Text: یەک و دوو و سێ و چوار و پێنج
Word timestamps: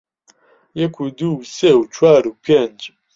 یەک 0.79 0.95
و 1.01 1.05
دوو 1.17 1.35
و 1.39 1.47
سێ 1.55 1.71
و 1.77 1.81
چوار 1.95 2.23
و 2.27 2.37
پێنج 2.43 2.79